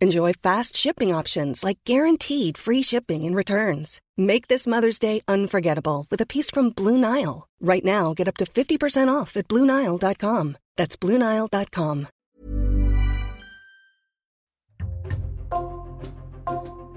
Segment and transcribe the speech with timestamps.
[0.00, 4.00] Enjoy fast shipping options like guaranteed free shipping and returns.
[4.16, 7.48] Make this Mother's Day unforgettable with a piece from Blue Nile.
[7.60, 10.56] Right now, get up to 50% off at BlueNile.com.
[10.76, 12.08] That's BlueNile.com.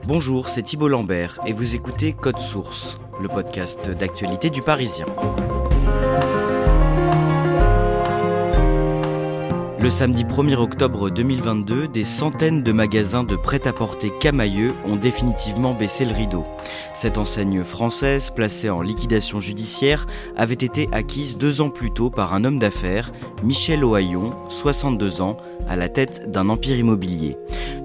[0.07, 5.05] Bonjour, c'est Thibault Lambert et vous écoutez Code Source, le podcast d'actualité du Parisien.
[9.81, 16.05] Le samedi 1er octobre 2022, des centaines de magasins de prêt-à-porter camailleux ont définitivement baissé
[16.05, 16.45] le rideau.
[16.93, 20.05] Cette enseigne française, placée en liquidation judiciaire,
[20.37, 23.11] avait été acquise deux ans plus tôt par un homme d'affaires,
[23.43, 25.37] Michel Ohaillon, 62 ans,
[25.67, 27.35] à la tête d'un empire immobilier.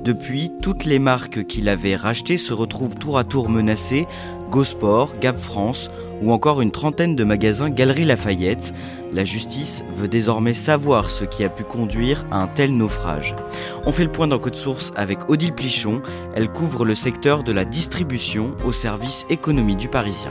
[0.07, 4.07] Depuis, toutes les marques qu'il avait rachetées se retrouvent tour à tour menacées,
[4.53, 5.91] Gosport, Gap France
[6.23, 8.73] ou encore une trentaine de magasins Galerie Lafayette.
[9.13, 13.35] La justice veut désormais savoir ce qui a pu conduire à un tel naufrage.
[13.85, 16.01] On fait le point dans Code Source avec Odile Plichon.
[16.37, 20.31] Elle couvre le secteur de la distribution au service économie du Parisien.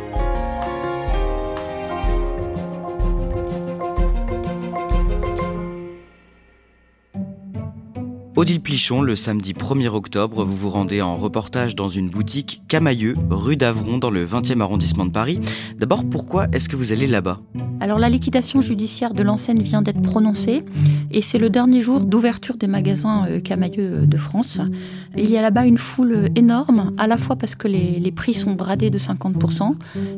[8.38, 13.16] Odile Plichon, le samedi 1er octobre, vous vous rendez en reportage dans une boutique Camailleux,
[13.30, 15.40] rue d'Avron, dans le 20e arrondissement de Paris.
[15.80, 17.40] D'abord, pourquoi est-ce que vous allez là-bas?
[17.80, 20.66] Alors, la liquidation judiciaire de l'enseigne vient d'être prononcée
[21.12, 24.60] et c'est le dernier jour d'ouverture des magasins euh, Camailleux euh, de France.
[25.16, 28.34] Il y a là-bas une foule énorme, à la fois parce que les, les prix
[28.34, 29.76] sont bradés de 50%,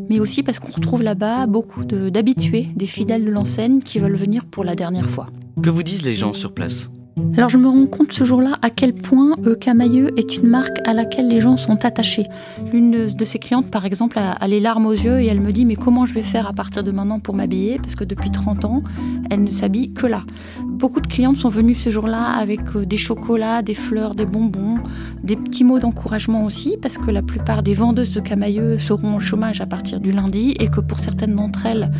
[0.09, 4.45] mais aussi parce qu'on retrouve là-bas beaucoup d'habitués, des fidèles de l'enseigne qui veulent venir
[4.45, 5.27] pour la dernière fois.
[5.61, 6.89] Que vous disent les gens sur place?
[7.35, 10.87] Alors je me rends compte ce jour-là à quel point euh, Camailleux est une marque
[10.87, 12.27] à laquelle les gens sont attachés.
[12.71, 15.65] L'une de ses clientes, par exemple, a, les larmes aux yeux et elle me dit
[15.65, 17.77] mais comment je vais faire à partir de maintenant pour m'habiller?
[17.77, 18.83] Parce que depuis 30 ans,
[19.29, 20.23] elle ne s'habille que là.
[20.63, 24.79] Beaucoup de clientes sont venues ce jour-là avec euh, des chocolats, des fleurs, des bonbons,
[25.23, 29.19] des petits mots d'encouragement aussi, parce que la plupart des vendeuses de Camailleux seront au
[29.19, 31.91] chômage à partir du lundi et que pour certaines d'entre elles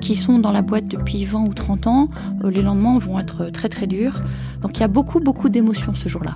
[0.00, 2.08] qui sont dans la boîte depuis 20 ou 30 ans,
[2.44, 4.22] euh, les lendemains vont être très très durs.
[4.60, 6.34] Donc il y a beaucoup beaucoup d'émotions ce jour-là.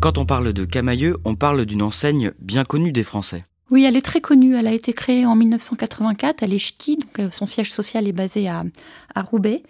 [0.00, 3.44] Quand on parle de Camailleux, on parle d'une enseigne bien connue des Français.
[3.72, 4.54] Oui, elle est très connue.
[4.54, 6.42] Elle a été créée en 1984.
[6.42, 8.64] Elle est ch'ti, donc euh, son siège social est basé à,
[9.14, 9.62] à, Roubaix.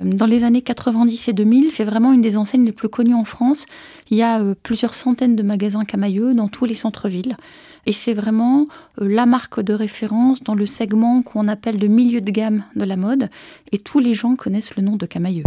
[0.00, 3.24] Dans les années 90 et 2000, c'est vraiment une des enseignes les plus connues en
[3.24, 3.66] France.
[4.10, 7.36] Il y a euh, plusieurs centaines de magasins Camailleux dans tous les centres-villes.
[7.84, 8.66] Et c'est vraiment
[8.98, 12.84] euh, la marque de référence dans le segment qu'on appelle de milieu de gamme de
[12.84, 13.28] la mode.
[13.72, 15.44] Et tous les gens connaissent le nom de Camailleux.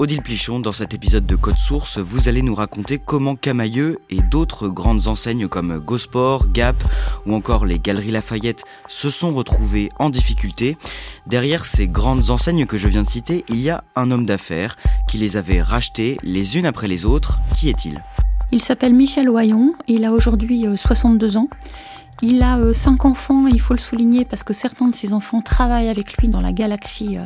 [0.00, 4.22] Odile Plichon, dans cet épisode de Code Source, vous allez nous raconter comment Camailleux et
[4.22, 6.82] d'autres grandes enseignes comme Gosport, Gap
[7.26, 10.78] ou encore les Galeries Lafayette se sont retrouvés en difficulté.
[11.26, 14.78] Derrière ces grandes enseignes que je viens de citer, il y a un homme d'affaires
[15.06, 17.38] qui les avait rachetées les unes après les autres.
[17.54, 18.02] Qui est-il?
[18.52, 21.50] Il s'appelle Michel Oyon, il a aujourd'hui 62 euh, ans.
[22.22, 25.40] Il a euh, cinq enfants, il faut le souligner, parce que certains de ses enfants
[25.40, 27.24] travaillent avec lui dans la galaxie euh,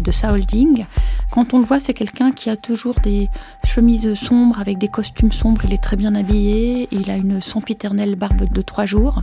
[0.00, 0.86] de sa holding.
[1.30, 3.28] Quand on le voit, c'est quelqu'un qui a toujours des
[3.64, 5.62] chemises sombres avec des costumes sombres.
[5.64, 6.88] Il est très bien habillé.
[6.90, 9.22] Il a une sempiternelle barbe de trois jours.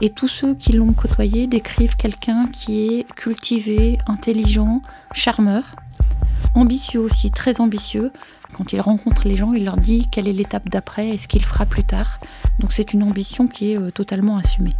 [0.00, 4.82] Et tous ceux qui l'ont côtoyé décrivent quelqu'un qui est cultivé, intelligent,
[5.12, 5.76] charmeur,
[6.54, 8.12] ambitieux aussi, très ambitieux.
[8.52, 11.44] Quand il rencontre les gens, il leur dit quelle est l'étape d'après et ce qu'il
[11.44, 12.18] fera plus tard.
[12.58, 14.74] Donc c'est une ambition qui est euh, totalement assumée.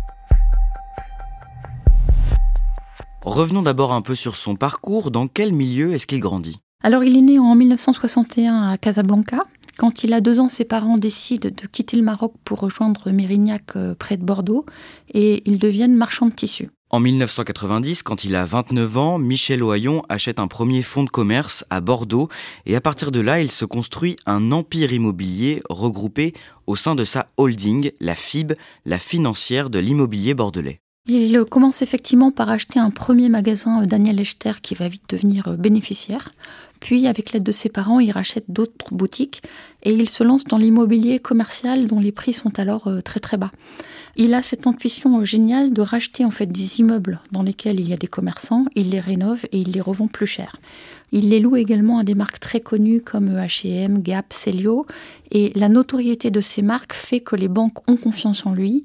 [3.27, 5.11] Revenons d'abord un peu sur son parcours.
[5.11, 6.61] Dans quel milieu est-ce qu'il grandit?
[6.85, 9.43] Alors il est né en 1961 à Casablanca.
[9.79, 13.75] Quand il a deux ans, ses parents décident de quitter le Maroc pour rejoindre Mérignac
[13.75, 14.65] euh, près de Bordeaux
[15.13, 16.71] et ils deviennent marchands de tissus.
[16.91, 21.65] En 1990, quand il a 29 ans, Michel Ohaillon achète un premier fonds de commerce
[21.69, 22.29] à Bordeaux
[22.65, 26.33] et à partir de là, il se construit un empire immobilier regroupé
[26.69, 28.53] au sein de sa holding, la FIB,
[28.85, 30.81] la financière de l'immobilier bordelais.
[31.09, 35.47] Il commence effectivement par acheter un premier magasin euh, Daniel Echter qui va vite devenir
[35.47, 36.33] euh, bénéficiaire.
[36.81, 39.41] Puis, avec l'aide de ses parents, il rachète d'autres boutiques
[39.85, 43.37] et il se lance dans l'immobilier commercial dont les prix sont alors euh, très très
[43.37, 43.53] bas.
[44.17, 47.93] Il a cette intuition géniale de racheter en fait des immeubles dans lesquels il y
[47.93, 50.57] a des commerçants, il les rénove et il les revend plus cher.
[51.13, 54.87] Il les loue également à des marques très connues comme H&M, Gap, Celio
[55.31, 58.85] et la notoriété de ces marques fait que les banques ont confiance en lui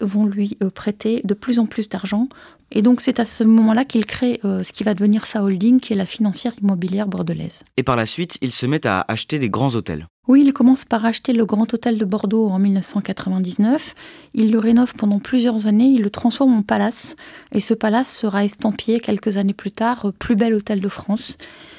[0.00, 2.28] vont lui euh, prêter de plus en plus d'argent.
[2.70, 5.80] Et donc c'est à ce moment-là qu'il crée euh, ce qui va devenir sa holding,
[5.80, 7.64] qui est la financière immobilière bordelaise.
[7.76, 10.06] Et par la suite, il se met à acheter des grands hôtels.
[10.28, 13.94] Oui, il commence par acheter le Grand Hôtel de Bordeaux en 1999.
[14.34, 17.16] Il le rénove pendant plusieurs années, il le transforme en palace.
[17.52, 21.38] Et ce palace sera estampillé quelques années plus tard, plus bel hôtel de France.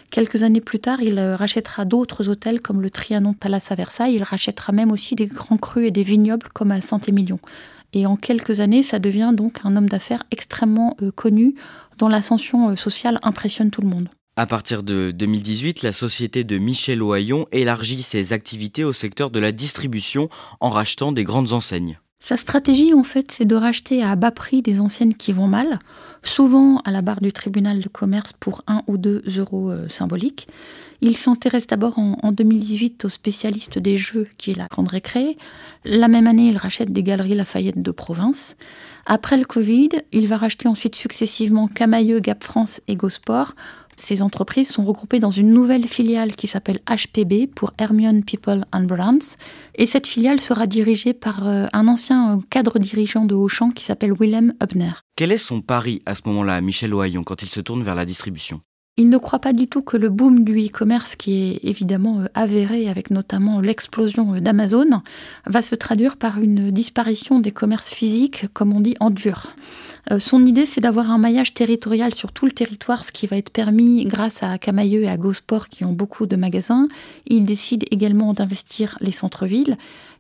[0.10, 4.16] Quelques années plus tard, il euh, rachètera d'autres hôtels comme le Trianon Palace à Versailles.
[4.16, 7.40] Il rachètera même aussi des grands crus et des vignobles comme à Saint-Émilion.
[7.94, 11.54] Et en quelques années, ça devient donc un homme d'affaires extrêmement euh, connu,
[12.00, 14.10] dont l'ascension euh, sociale impressionne tout le monde.
[14.40, 19.40] À partir de 2018, la société de Michel Ohaillon élargit ses activités au secteur de
[19.42, 20.30] la distribution
[20.62, 22.00] en rachetant des grandes enseignes.
[22.22, 25.80] Sa stratégie, en fait, c'est de racheter à bas prix des enseignes qui vont mal,
[26.24, 30.48] souvent à la barre du tribunal de commerce pour 1 ou 2 euros euh, symboliques.
[31.02, 35.38] Il s'intéresse d'abord en, en, 2018 aux spécialistes des jeux, qui est la Grande Récré.
[35.84, 38.56] La même année, il rachète des galeries Lafayette de province.
[39.06, 43.56] Après le Covid, il va racheter ensuite successivement Camailleux, Gap France et Gosport
[44.00, 48.84] ces entreprises sont regroupées dans une nouvelle filiale qui s'appelle HPB pour Hermione People and
[48.84, 49.36] Brands.
[49.76, 53.84] Et cette filiale sera dirigée par euh, un ancien euh, cadre dirigeant de Auchan qui
[53.84, 54.94] s'appelle Willem Hubner.
[55.16, 58.06] Quel est son pari à ce moment-là, Michel Ohaillon, quand il se tourne vers la
[58.06, 58.62] distribution?
[59.00, 62.26] Il ne croit pas du tout que le boom du e-commerce, qui est évidemment euh,
[62.34, 65.02] avéré avec notamment l'explosion d'Amazon,
[65.46, 69.54] va se traduire par une disparition des commerces physiques, comme on dit, en dur.
[70.12, 73.38] Euh, son idée, c'est d'avoir un maillage territorial sur tout le territoire, ce qui va
[73.38, 76.90] être permis grâce à Camailleux et à Gosport qui ont beaucoup de magasins.
[77.26, 79.78] Il décide également d'investir les centres-villes.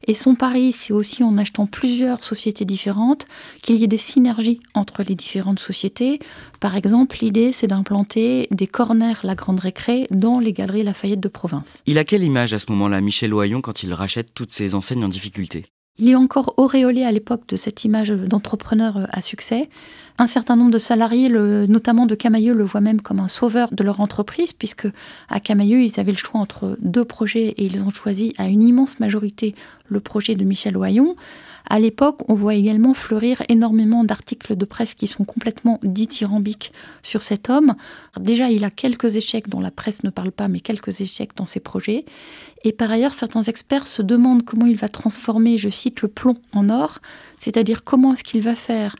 [0.07, 3.27] Et son pari, c'est aussi en achetant plusieurs sociétés différentes,
[3.61, 6.19] qu'il y ait des synergies entre les différentes sociétés.
[6.59, 11.27] Par exemple, l'idée, c'est d'implanter des corners La Grande Récré dans les galeries Lafayette de
[11.27, 11.83] province.
[11.85, 15.03] Il a quelle image à ce moment-là, Michel Ohaillon, quand il rachète toutes ces enseignes
[15.03, 15.65] en difficulté?
[16.01, 19.69] Il est encore auréolé à l'époque de cette image d'entrepreneur à succès.
[20.17, 23.83] Un certain nombre de salariés, notamment de Camailleux, le voient même comme un sauveur de
[23.83, 24.87] leur entreprise, puisque
[25.27, 28.63] à Camailleux, ils avaient le choix entre deux projets et ils ont choisi à une
[28.63, 29.55] immense majorité
[29.87, 31.17] le projet de Michel Oyon.
[31.67, 36.71] À l'époque, on voit également fleurir énormément d'articles de presse qui sont complètement dithyrambiques
[37.03, 37.75] sur cet homme.
[38.19, 41.45] Déjà, il a quelques échecs dont la presse ne parle pas, mais quelques échecs dans
[41.45, 42.05] ses projets.
[42.63, 46.35] Et par ailleurs, certains experts se demandent comment il va transformer, je cite, le plomb
[46.53, 46.99] en or,
[47.39, 48.95] c'est-à-dire comment est-ce qu'il va faire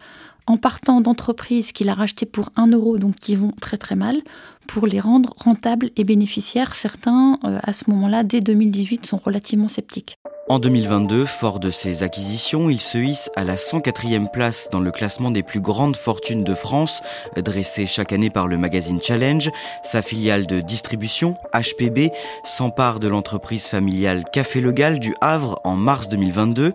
[0.50, 4.20] en partant d'entreprises qu'il a rachetées pour 1 euro, donc qui vont très très mal,
[4.68, 6.76] pour les rendre rentables et bénéficiaires.
[6.76, 10.18] Certains, euh, à ce moment-là, dès 2018, sont relativement sceptiques.
[10.52, 14.90] En 2022, fort de ses acquisitions, il se hisse à la 104e place dans le
[14.90, 17.04] classement des plus grandes fortunes de France,
[17.38, 19.52] dressé chaque année par le magazine Challenge.
[19.84, 22.10] Sa filiale de distribution, HPB,
[22.44, 26.74] s'empare de l'entreprise familiale Café Legal du Havre en mars 2022.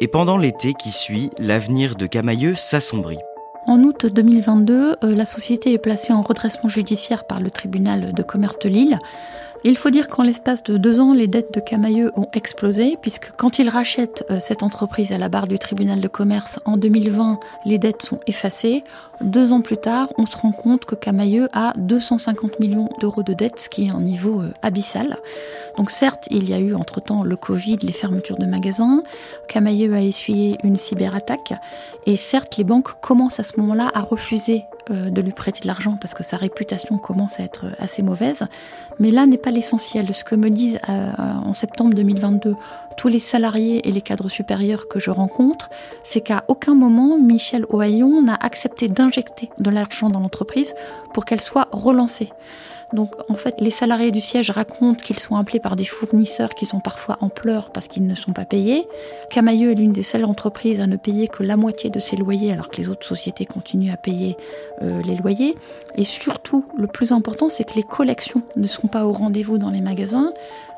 [0.00, 3.18] Et pendant l'été qui suit, l'avenir de Camailleux s'assombrit.
[3.66, 8.22] En août 2022, euh, la société est placée en redressement judiciaire par le tribunal de
[8.22, 8.98] commerce de Lille.
[9.62, 13.32] Il faut dire qu'en l'espace de deux ans, les dettes de Camailleux ont explosé, puisque
[13.36, 17.38] quand il rachète euh, cette entreprise à la barre du tribunal de commerce en 2020,
[17.66, 18.82] les dettes sont effacées.
[19.20, 23.34] Deux ans plus tard, on se rend compte que Camailleux a 250 millions d'euros de
[23.34, 25.18] dettes, ce qui est un niveau euh, abyssal.
[25.76, 29.02] Donc certes, il y a eu entre-temps le Covid, les fermetures de magasins,
[29.46, 31.52] Camailleux a essuyé une cyberattaque,
[32.06, 35.66] et certes, les banques commencent à ce moment-là à refuser euh, de lui prêter de
[35.66, 38.46] l'argent parce que sa réputation commence à être assez mauvaise.
[38.98, 40.12] Mais là n'est pas l'essentiel.
[40.14, 41.10] Ce que me disent euh,
[41.44, 42.56] en septembre 2022
[43.00, 45.70] tous les salariés et les cadres supérieurs que je rencontre,
[46.02, 50.74] c'est qu'à aucun moment Michel Ohaillon n'a accepté d'injecter de l'argent dans l'entreprise
[51.14, 52.28] pour qu'elle soit relancée.
[52.92, 56.66] Donc en fait, les salariés du siège racontent qu'ils sont appelés par des fournisseurs qui
[56.66, 58.86] sont parfois en pleurs parce qu'ils ne sont pas payés.
[59.30, 62.52] Camailleux est l'une des seules entreprises à ne payer que la moitié de ses loyers
[62.52, 64.36] alors que les autres sociétés continuent à payer
[64.82, 65.56] euh, les loyers.
[65.94, 69.70] Et surtout, le plus important, c'est que les collections ne sont pas au rendez-vous dans
[69.70, 70.34] les magasins.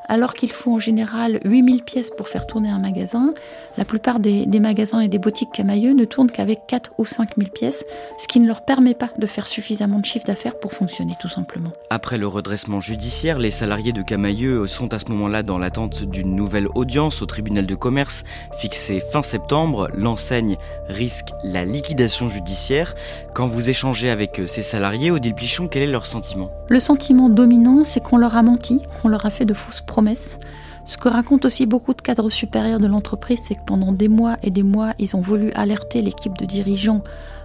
[0.07, 3.33] Alors qu'il faut en général 8000 pièces pour faire tourner un magasin,
[3.77, 7.83] la plupart des, magasins et des boutiques Camailleux ne tournent qu'avec 4 ou 5000 pièces,
[8.19, 11.29] ce qui ne leur permet pas de faire suffisamment de chiffre d'affaires pour fonctionner tout
[11.29, 11.71] simplement.
[11.89, 16.35] Après le redressement judiciaire, les salariés de Camailleux sont à ce moment-là dans l'attente d'une
[16.35, 18.23] nouvelle audience au tribunal de commerce
[18.57, 19.89] fixée fin septembre.
[19.95, 20.57] L'enseigne
[20.87, 22.95] risque la liquidation judiciaire.
[23.33, 26.51] Quand vous échangez avec ces salariés, Odile Plichon, quel est leur sentiment?
[26.69, 30.39] Le sentiment dominant, c'est qu'on leur a menti, qu'on leur a fait de fausses promesses.
[30.85, 34.37] Ce que racontent aussi beaucoup de cadres supérieurs de l'entreprise, c'est que pendant des mois
[34.41, 37.03] et des mois, ils ont voulu alerter l'équipe de dirigeants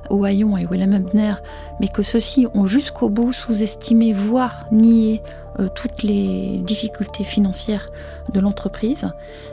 [0.09, 1.35] Ohayon et Willem Ebner,
[1.79, 5.21] mais que ceux-ci ont jusqu'au bout sous-estimé, voire nié
[5.61, 7.91] euh, toutes les difficultés financières
[8.33, 9.11] de l'entreprise.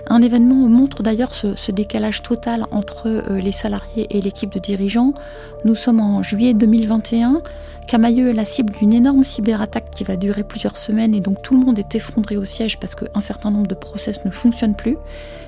[0.07, 5.13] Un événement montre d'ailleurs ce, décalage total entre euh, les salariés et l'équipe de dirigeants.
[5.65, 7.41] Nous sommes en juillet 2021.
[7.87, 11.57] Camailleux est la cible d'une énorme cyberattaque qui va durer plusieurs semaines et donc tout
[11.57, 14.97] le monde est effondré au siège parce qu'un certain nombre de process ne fonctionnent plus.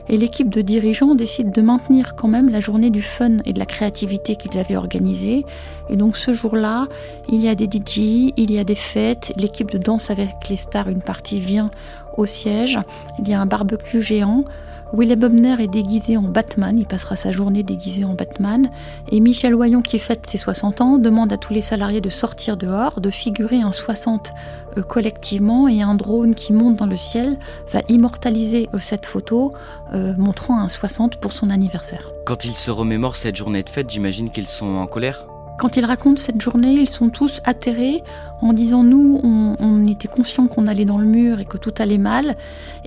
[0.08, 3.60] Et l'équipe de dirigeants décide de maintenir quand même la journée du fun et de
[3.60, 5.46] la créativité qu'ils avaient organisée.
[5.90, 6.88] Et donc ce jour-là,
[7.28, 10.58] il y a des DJ, il y a des fêtes, l'équipe de danse avec les
[10.58, 11.72] stars, une partie vient
[12.18, 12.80] au siège,
[13.20, 14.46] il y a un barbecue géant.
[14.94, 18.70] Willem Bobner est déguisé en Batman, il passera sa journée déguisé en Batman.
[19.12, 22.56] Et Michel Loyon, qui fête ses 60 ans, demande à tous les salariés de sortir
[22.56, 24.34] dehors, de figurer un 60
[24.78, 27.38] euh, collectivement, et un drone qui monte dans le ciel
[27.72, 29.54] va immortaliser euh, cette photo,
[29.94, 32.12] euh, montrant un 60 pour son anniversaire.
[32.26, 35.28] Quand il se remémore cette journée de fête, j'imagine qu'ils sont en colère?
[35.58, 38.04] Quand ils racontent cette journée, ils sont tous atterrés
[38.42, 41.98] en disant nous, on, était conscients qu'on allait dans le mur et que tout allait
[41.98, 42.36] mal.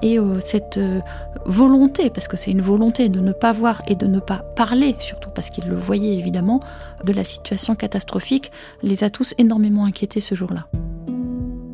[0.02, 1.00] Et euh, cette euh,
[1.46, 4.94] volonté, parce que c'est une volonté de ne pas voir et de ne pas parler,
[4.98, 6.60] surtout parce qu'ils le voyaient évidemment,
[7.04, 10.66] de la situation catastrophique, les a tous énormément inquiétés ce jour-là.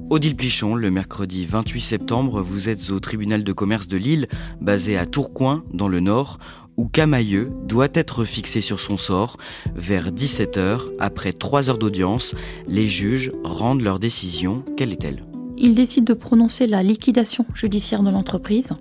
[0.09, 4.29] Odile Plichon, le mercredi 28 septembre, vous êtes au tribunal de commerce de Lille,
[4.61, 6.39] basé à Tourcoing, dans le Nord
[6.77, 9.37] où Camailleux doit être fixé sur son sort.
[9.75, 12.35] Vers 17h, après 3 heures d'audience,
[12.69, 14.65] les juges rendent leur décision.
[14.77, 15.26] Quelle est-elle?
[15.59, 18.73] Ils décident de prononcer la liquidation judiciaire de l'entreprise,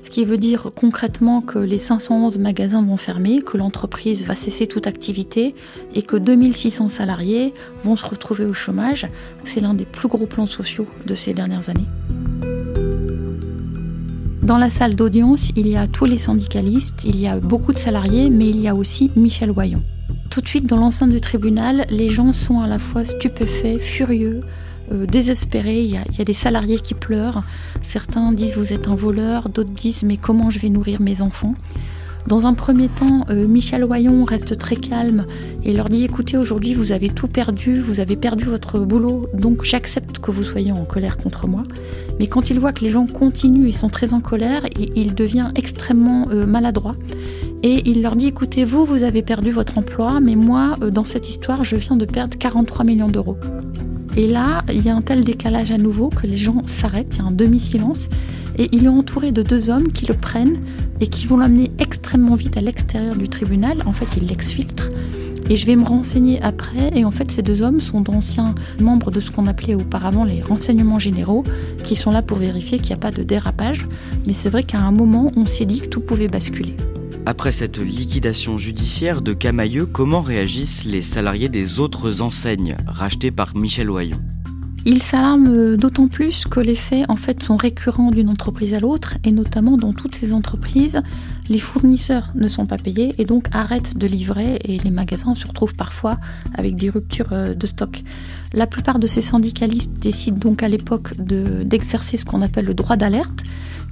[0.00, 4.66] ce qui veut dire concrètement que les 511 magasins vont fermer, que l'entreprise va cesser
[4.66, 5.54] toute activité
[5.94, 9.06] et que 2600 salariés vont se retrouver au chômage.
[9.44, 11.86] C'est l'un des plus gros plans sociaux de ces dernières années.
[14.42, 17.78] Dans la salle d'audience, il y a tous les syndicalistes, il y a beaucoup de
[17.78, 19.82] salariés, mais il y a aussi Michel Wayon.
[20.30, 24.40] Tout de suite, dans l'enceinte du tribunal, les gens sont à la fois stupéfaits, furieux,
[24.92, 25.82] euh, désespérés.
[25.82, 27.40] Il y, a, des salariés qui pleurent.
[27.82, 31.54] Certains disent vous êtes un voleur, d'autres disent mais comment je vais nourrir mes enfants?
[32.26, 35.26] Dans un premier temps, euh, Michel Oyon reste très calme
[35.64, 39.64] et leur dit écoutez, aujourd'hui vous avez tout perdu, vous avez perdu votre boulot, donc
[39.64, 41.64] j'accepte que vous soyez en colère contre moi.
[42.20, 45.50] Mais quand il voit que les gens continuent, ils sont très en colère, il, devient
[45.56, 46.94] extrêmement euh, maladroit.
[47.64, 51.04] Et il leur dit écoutez, vous, vous avez perdu votre emploi, mais moi, euh, dans
[51.04, 53.36] cette histoire, je viens de perdre 43 millions d'euros.
[54.16, 57.18] Et là, il y a un tel décalage à nouveau que les gens s'arrêtent, il
[57.18, 58.08] y a un demi-silence.
[58.58, 60.58] Et il est entouré de deux hommes qui le prennent
[61.00, 63.78] et qui vont l'amener extrêmement vite à l'extérieur du tribunal.
[63.86, 64.90] En fait, ils l'exfiltrent.
[65.48, 66.90] Et je vais me renseigner après.
[66.94, 70.42] Et en fait, ces deux hommes sont d'anciens membres de ce qu'on appelait auparavant les
[70.42, 71.44] renseignements généraux,
[71.84, 73.86] qui sont là pour vérifier qu'il n'y a pas de dérapage.
[74.26, 76.76] Mais c'est vrai qu'à un moment, on s'est dit que tout pouvait basculer.
[77.24, 83.56] Après cette liquidation judiciaire de Camailleux, comment réagissent les salariés des autres enseignes rachetées par
[83.56, 84.20] Michel Oyon
[84.84, 89.16] il s'alarme d'autant plus que les faits en fait sont récurrents d'une entreprise à l'autre
[89.22, 91.00] et notamment dans toutes ces entreprises,
[91.48, 95.46] les fournisseurs ne sont pas payés et donc arrêtent de livrer et les magasins se
[95.46, 96.18] retrouvent parfois
[96.56, 98.02] avec des ruptures euh, de stock.
[98.54, 102.96] La plupart de ces syndicalistes décident donc à l'époque d'exercer ce qu'on appelle le droit
[102.96, 103.44] d'alerte,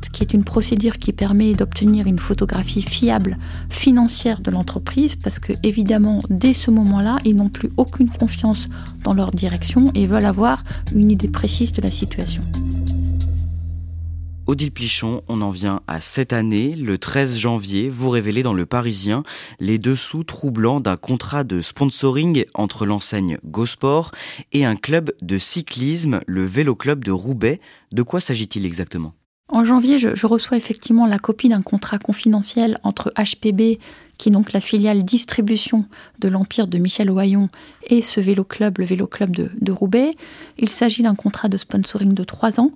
[0.08, 3.38] qui est une procédure qui permet d'obtenir une photographie fiable
[3.68, 8.68] financière de l'entreprise, parce que évidemment, dès ce moment-là, ils n'ont plus aucune confiance
[9.04, 10.64] dans leur direction et veulent avoir
[10.94, 12.42] une idée précise de la situation.
[14.50, 16.74] Odile Plichon, on en vient à cette année.
[16.74, 19.22] Le 13 janvier, vous révélez dans Le Parisien
[19.60, 24.10] les dessous troublants d'un contrat de sponsoring entre l'enseigne Gosport
[24.50, 27.60] et un club de cyclisme, le Vélo Club de Roubaix.
[27.92, 29.14] De quoi s'agit-il exactement?
[29.52, 33.78] En janvier, je, reçois effectivement la copie d'un contrat confidentiel entre HPB,
[34.18, 35.86] qui est donc la filiale distribution
[36.18, 37.48] de l'Empire de Michel Ohaillon,
[37.88, 40.14] et ce vélo club, le vélo club de, Roubaix.
[40.58, 42.72] Il s'agit d'un contrat de sponsoring de trois ans.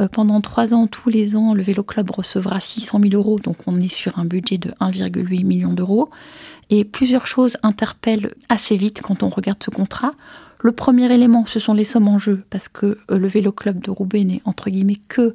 [0.00, 3.56] Euh, pendant trois ans, tous les ans, le vélo club recevra 600 000 euros, donc
[3.66, 6.10] on est sur un budget de 1,8 million d'euros.
[6.70, 10.12] Et plusieurs choses interpellent assez vite quand on regarde ce contrat.
[10.60, 13.82] Le premier élément, ce sont les sommes en jeu, parce que euh, le Vélo Club
[13.82, 15.32] de Roubaix n'est entre guillemets que euh,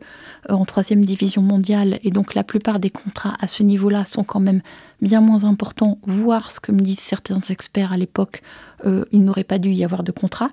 [0.49, 4.39] en troisième division mondiale, et donc la plupart des contrats à ce niveau-là sont quand
[4.39, 4.61] même
[5.01, 8.41] bien moins importants, voire ce que me disent certains experts à l'époque,
[8.85, 10.49] euh, il n'aurait pas dû y avoir de contrat.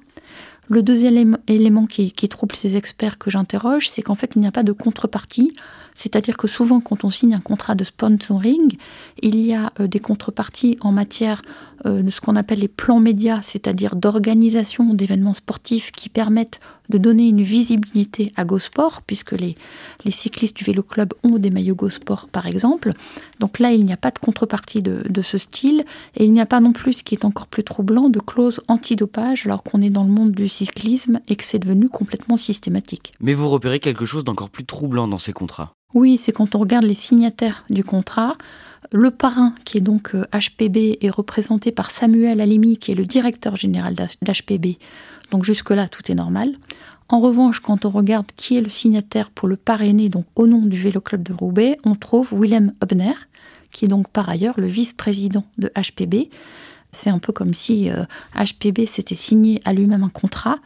[0.71, 4.53] Le deuxième élément qui, trouble ces experts que j'interroge, c'est qu'en fait, il n'y a
[4.53, 5.55] pas de contrepartie.
[5.95, 8.77] C'est-à-dire que souvent, quand on signe un contrat de sponsoring,
[9.23, 11.41] il y a des contreparties en matière
[11.87, 17.29] euh, ce qu'on appelle les plans médias, c'est-à-dire d'organisation d'événements sportifs qui permettent de donner
[17.29, 19.55] une visibilité à GoSport, puisque les,
[20.05, 22.93] les cyclistes du vélo club ont des maillots GoSport, par exemple.
[23.41, 25.85] Donc là, il n'y a pas de contrepartie de, de ce style,
[26.17, 28.61] et il n'y a pas non plus, ce qui est encore plus troublant, de clause
[28.69, 33.13] antidopage, alors qu'on est dans le monde du cyclisme et que c'est devenu complètement systématique.
[33.21, 36.59] Mais vous repérez quelque chose d'encore plus troublant dans ces contrats oui, c'est quand on
[36.59, 38.37] regarde les signataires du contrat.
[38.93, 43.07] Le parrain, qui est donc HPB, euh, est représenté par Samuel Alimi, qui est le
[43.07, 44.79] directeur général d'HPB.
[45.31, 46.55] Donc jusque-là, tout est normal.
[47.09, 50.61] En revanche, quand on regarde qui est le signataire pour le parrainer, donc au nom
[50.61, 53.15] du Vélo Club de Roubaix, on trouve Willem Hubner,
[53.73, 56.29] qui est donc par ailleurs le vice-président de HPB.
[56.93, 57.91] C'est un peu comme si
[58.35, 60.59] HPB euh, s'était signé à lui-même un contrat.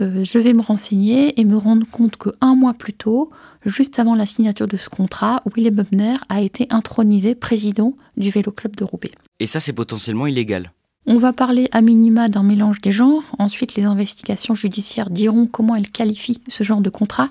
[0.00, 3.30] Euh, je vais me renseigner et me rendre compte que un mois plus tôt,
[3.64, 8.52] juste avant la signature de ce contrat, Willem Hubner a été intronisé président du Vélo
[8.52, 9.12] Club de Roubaix.
[9.40, 10.70] Et ça, c'est potentiellement illégal
[11.08, 13.22] on va parler à minima d'un mélange des genres.
[13.38, 17.28] Ensuite, les investigations judiciaires diront comment elles qualifient ce genre de contrat.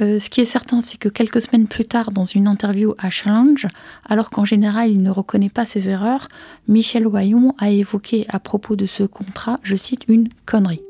[0.00, 3.10] Euh, ce qui est certain, c'est que quelques semaines plus tard, dans une interview à
[3.10, 3.68] Challenge,
[4.08, 6.26] alors qu'en général il ne reconnaît pas ses erreurs,
[6.66, 10.82] Michel Wayon a évoqué à propos de ce contrat, je cite, une connerie.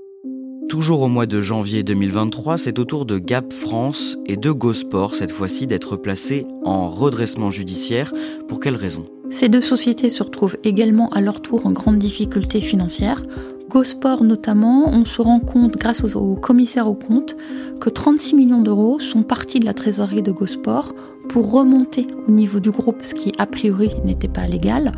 [0.68, 5.14] Toujours au mois de janvier 2023, c'est au tour de Gap France et de GoSport
[5.14, 8.12] cette fois-ci d'être placés en redressement judiciaire.
[8.48, 12.60] Pour quelles raisons Ces deux sociétés se retrouvent également à leur tour en grande difficulté
[12.60, 13.22] financière.
[13.68, 17.36] GoSport notamment, on se rend compte grâce au, commissaire au compte
[17.80, 20.92] que 36 millions d'euros sont partis de la trésorerie de GoSport
[21.28, 24.92] pour remonter au niveau du groupe, ce qui a priori n'était pas légal.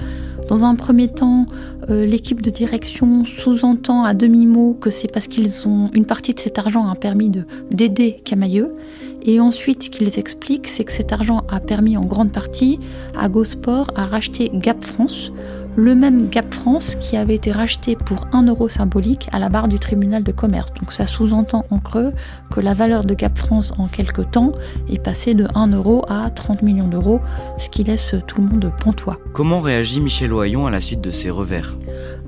[0.48, 1.46] Dans un premier temps,
[1.88, 6.40] euh, l'équipe de direction sous-entend à demi-mot que c'est parce qu'ils ont une partie de
[6.40, 8.74] cet argent a permis de d'aider Camailleux.
[9.22, 12.78] Et ensuite, ce qu'ils expliquent, c'est que cet argent a permis en grande partie
[13.18, 15.32] à GoSport à racheter Gap France,
[15.76, 19.68] le même Gap France qui avait été racheté pour 1 euro symbolique à la barre
[19.68, 20.72] du tribunal de commerce.
[20.74, 22.12] Donc ça sous-entend en creux
[22.50, 24.52] que la valeur de Gap France en quelques temps
[24.88, 27.20] est passée de 1 euro à 30 millions d'euros,
[27.58, 29.18] ce qui laisse tout le monde pantois.
[29.32, 31.76] Comment réagit Michel Oyon à la suite de ces revers?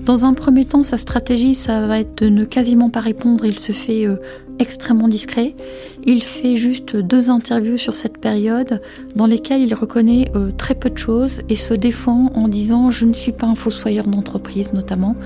[0.06, 3.44] Dans un premier temps, sa stratégie, ça va être de ne quasiment pas répondre.
[3.44, 4.18] Il se fait euh,
[4.60, 5.56] extrêmement discret.
[6.04, 8.80] Il fait juste deux interviews sur cette période
[9.16, 13.04] dans lesquelles il reconnaît euh, très peu de choses et se défend en disant je
[13.04, 15.16] ne suis pas un fossoyeur d'entreprise notamment.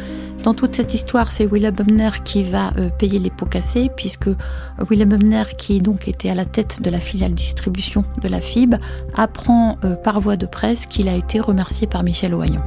[0.44, 4.30] Dans toute cette histoire, c'est Willem Hubner qui va euh, payer les pots cassés, puisque
[4.88, 8.76] Willem Hubner, qui donc était à la tête de la filiale distribution de la FIB,
[9.14, 12.62] apprend par voie de presse qu'il a été remercié par Michel Ohaillon.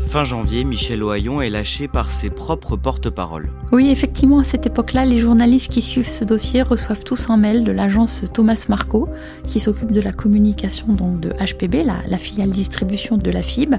[0.00, 3.50] Fin janvier, Michel Ohaillon est lâché par ses propres porte-paroles.
[3.72, 7.62] Oui, effectivement, à cette époque-là, les journalistes qui suivent ce dossier reçoivent tous un mail
[7.62, 9.08] de l'agence Thomas Marco,
[9.46, 13.74] qui s'occupe de la communication donc de HPB, la, filiale distribution de la FIB.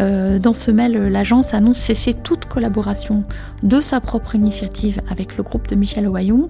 [0.00, 3.24] Euh, dans ce mail, l'agence annonce cesser toute collaboration
[3.62, 6.48] de sa propre initiative avec le groupe de Michel Ohaillon,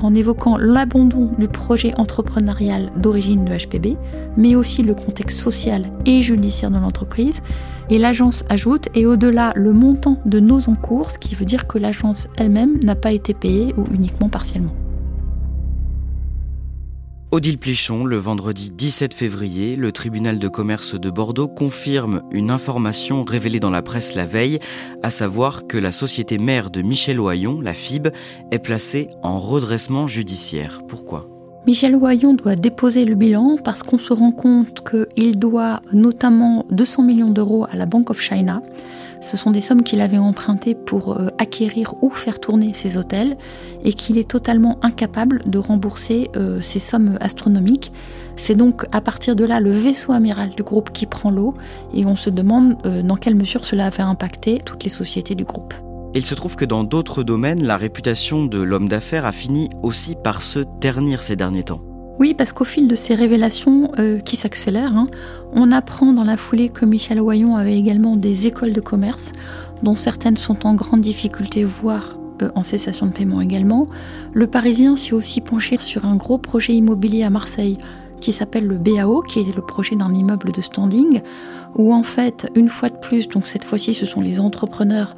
[0.00, 3.96] en évoquant l'abandon du projet entrepreneurial d'origine de HPB,
[4.36, 7.42] mais aussi le contexte social et judiciaire de l'entreprise
[7.90, 11.78] et l'agence ajoute, et au-delà, le montant de nos encours, ce qui veut dire que
[11.78, 14.74] l'agence elle-même n'a pas été payée ou uniquement partiellement.
[17.34, 23.24] Odile Plichon, le vendredi 17 février, le tribunal de commerce de Bordeaux confirme une information
[23.24, 24.60] révélée dans la presse la veille,
[25.02, 28.10] à savoir que la société mère de Michel Ohaillon, la FIB,
[28.52, 30.82] est placée en redressement judiciaire.
[30.86, 31.33] Pourquoi?
[31.66, 37.02] Michel Oyon doit déposer le bilan parce qu'on se rend compte qu'il doit notamment 200
[37.04, 38.62] millions d'euros à la Bank of China.
[39.22, 43.38] Ce sont des sommes qu'il avait empruntées pour euh, acquérir ou faire tourner ses hôtels
[43.82, 47.92] et qu'il est totalement incapable de rembourser euh, ces sommes astronomiques.
[48.36, 51.54] C'est donc à partir de là le vaisseau amiral du groupe qui prend l'eau
[51.94, 55.44] et on se demande euh, dans quelle mesure cela avait impacté toutes les sociétés du
[55.44, 55.72] groupe.
[56.16, 60.14] Il se trouve que dans d'autres domaines, la réputation de l'homme d'affaires a fini aussi
[60.14, 61.80] par se ternir ces derniers temps.
[62.20, 65.08] Oui, parce qu'au fil de ces révélations euh, qui s'accélèrent, hein,
[65.52, 69.32] on apprend dans la foulée que Michel Oyon avait également des écoles de commerce,
[69.82, 73.88] dont certaines sont en grande difficulté, voire euh, en cessation de paiement également.
[74.32, 77.76] Le Parisien s'est aussi penché sur un gros projet immobilier à Marseille
[78.20, 81.20] qui s'appelle le BAO, qui est le projet d'un immeuble de standing,
[81.74, 85.16] où en fait, une fois de plus, donc cette fois-ci ce sont les entrepreneurs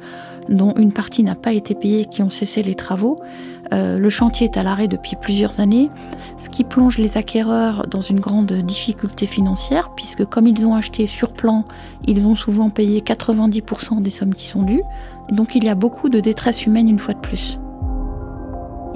[0.49, 3.15] dont une partie n'a pas été payée, qui ont cessé les travaux.
[3.73, 5.89] Euh, le chantier est à l'arrêt depuis plusieurs années,
[6.37, 11.07] ce qui plonge les acquéreurs dans une grande difficulté financière, puisque comme ils ont acheté
[11.07, 11.65] sur plan,
[12.05, 14.83] ils ont souvent payé 90% des sommes qui sont dues.
[15.31, 17.59] Donc il y a beaucoup de détresse humaine une fois de plus.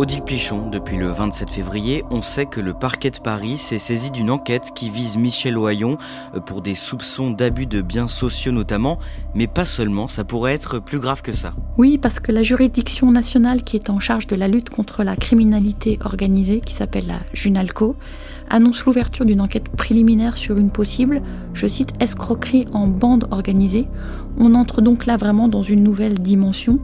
[0.01, 4.09] Odile Plichon, depuis le 27 février, on sait que le parquet de Paris s'est saisi
[4.09, 5.97] d'une enquête qui vise Michel Oyon
[6.33, 8.97] euh, pour des soupçons d'abus de biens sociaux notamment,
[9.35, 11.53] mais pas seulement, ça pourrait être plus grave que ça.
[11.77, 15.15] Oui, parce que la juridiction nationale qui est en charge de la lutte contre la
[15.15, 17.95] criminalité organisée, qui s'appelle la JUNALCO,
[18.49, 21.21] annonce l'ouverture d'une enquête préliminaire sur une possible,
[21.53, 23.87] je cite, escroquerie en bande organisée.
[24.39, 26.79] On entre donc là vraiment dans une nouvelle dimension.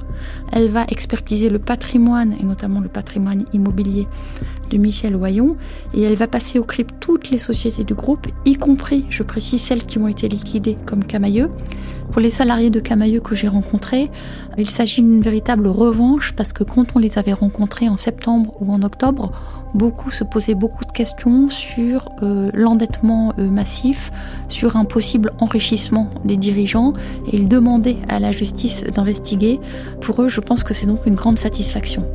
[0.51, 3.06] Elle va expertiser le patrimoine, et notamment le patrimoine
[3.53, 4.07] immobilier
[4.69, 5.55] de Michel Oyon,
[5.93, 9.61] et elle va passer au crible toutes les sociétés du groupe, y compris, je précise,
[9.61, 11.49] celles qui ont été liquidées comme Camailleux.
[12.11, 14.09] Pour les salariés de Camailleux que j'ai rencontrés,
[14.57, 18.71] il s'agit d'une véritable revanche parce que quand on les avait rencontrés en septembre ou
[18.71, 19.31] en octobre,
[19.75, 24.11] beaucoup se posaient beaucoup de questions sur euh, l'endettement euh, massif,
[24.47, 26.93] sur un possible enrichissement des dirigeants
[27.27, 29.59] et ils demandaient à la justice d'investiguer.
[30.01, 32.05] Pour eux, je pense que c'est donc une grande satisfaction.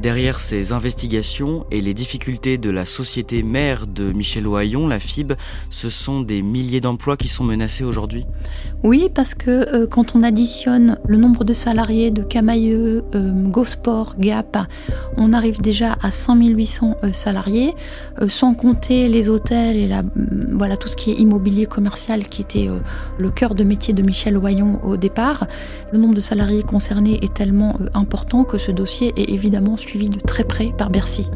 [0.00, 5.32] Derrière ces investigations et les difficultés de la société mère de Michel Ohaillon, la FIB,
[5.70, 8.24] ce sont des milliers d'emplois qui sont menacés aujourd'hui
[8.84, 14.14] Oui, parce que euh, quand on additionne le nombre de salariés de Camailleux, euh, Gosport,
[14.20, 14.56] Gap,
[15.16, 17.74] on arrive déjà à 5800 euh, salariés,
[18.28, 22.68] sans compter les hôtels et mm, voilà, tout ce qui est immobilier commercial qui était
[23.18, 25.48] le cœur de métier de Michel Ohaillon au départ.
[25.92, 30.20] Le nombre de salariés concernés est tellement important que ce dossier est évidemment suivi de
[30.20, 31.28] très près par Bercy.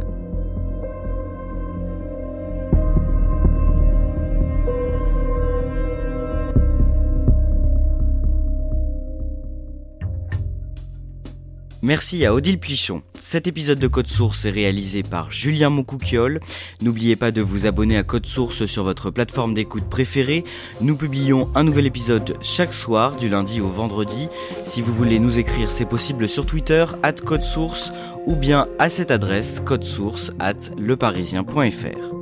[11.85, 13.03] Merci à Odile Plichon.
[13.19, 16.39] Cet épisode de Code Source est réalisé par Julien Moncouquiole.
[16.81, 20.45] N'oubliez pas de vous abonner à Code Source sur votre plateforme d'écoute préférée.
[20.81, 24.29] Nous publions un nouvel épisode chaque soir, du lundi au vendredi.
[24.65, 27.93] Si vous voulez nous écrire, c'est possible sur Twitter, at Code Source,
[28.27, 32.22] ou bien à cette adresse, codesource at leparisien.fr.